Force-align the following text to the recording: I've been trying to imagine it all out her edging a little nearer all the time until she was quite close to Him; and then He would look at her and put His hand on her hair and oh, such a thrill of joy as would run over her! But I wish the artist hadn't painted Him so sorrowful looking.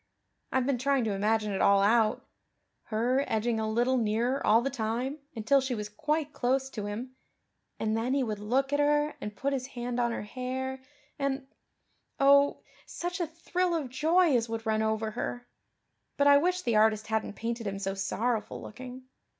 I've 0.51 0.65
been 0.65 0.79
trying 0.79 1.03
to 1.03 1.13
imagine 1.13 1.51
it 1.53 1.61
all 1.61 1.83
out 1.83 2.25
her 2.85 3.23
edging 3.27 3.59
a 3.59 3.69
little 3.69 3.97
nearer 3.97 4.43
all 4.43 4.63
the 4.63 4.71
time 4.71 5.19
until 5.35 5.61
she 5.61 5.75
was 5.75 5.89
quite 5.89 6.33
close 6.33 6.71
to 6.71 6.87
Him; 6.87 7.15
and 7.79 7.95
then 7.95 8.15
He 8.15 8.23
would 8.23 8.39
look 8.39 8.73
at 8.73 8.79
her 8.79 9.13
and 9.21 9.35
put 9.35 9.53
His 9.53 9.67
hand 9.67 9.99
on 9.99 10.11
her 10.11 10.23
hair 10.23 10.81
and 11.19 11.45
oh, 12.19 12.63
such 12.87 13.19
a 13.19 13.27
thrill 13.27 13.75
of 13.75 13.89
joy 13.89 14.35
as 14.35 14.49
would 14.49 14.65
run 14.65 14.81
over 14.81 15.11
her! 15.11 15.47
But 16.17 16.25
I 16.25 16.37
wish 16.39 16.63
the 16.63 16.77
artist 16.77 17.05
hadn't 17.05 17.33
painted 17.33 17.67
Him 17.67 17.77
so 17.77 17.93
sorrowful 17.93 18.59
looking. 18.59 19.03